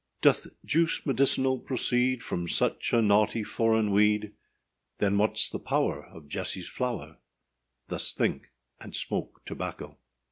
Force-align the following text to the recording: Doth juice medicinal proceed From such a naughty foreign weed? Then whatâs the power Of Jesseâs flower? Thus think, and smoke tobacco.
Doth 0.23 0.47
juice 0.65 1.05
medicinal 1.05 1.59
proceed 1.59 2.23
From 2.23 2.47
such 2.47 2.91
a 2.91 3.03
naughty 3.03 3.43
foreign 3.43 3.91
weed? 3.91 4.33
Then 4.97 5.15
whatâs 5.15 5.51
the 5.51 5.59
power 5.59 6.07
Of 6.07 6.23
Jesseâs 6.23 6.65
flower? 6.67 7.19
Thus 7.87 8.11
think, 8.11 8.47
and 8.79 8.95
smoke 8.95 9.41
tobacco. 9.45 9.99